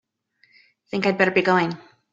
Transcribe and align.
Think 0.89 1.05
I'd 1.05 1.19
better 1.19 1.29
be 1.29 1.43
going. 1.43 1.77